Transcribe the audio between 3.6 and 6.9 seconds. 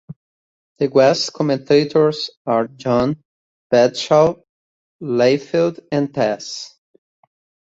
"Bradshaw" Layfield and Tazz.